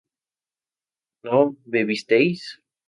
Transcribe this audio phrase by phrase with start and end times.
[1.25, 1.37] ¿no
[1.73, 2.41] bebisteis?